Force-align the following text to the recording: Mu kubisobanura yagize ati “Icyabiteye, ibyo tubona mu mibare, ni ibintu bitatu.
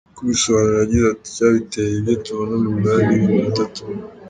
Mu 0.15 0.15
kubisobanura 0.17 0.77
yagize 0.81 1.01
ati 1.13 1.21
“Icyabiteye, 1.27 1.93
ibyo 1.99 2.13
tubona 2.25 2.55
mu 2.61 2.67
mibare, 2.75 2.99
ni 3.07 3.13
ibintu 3.17 3.39
bitatu. 3.49 3.81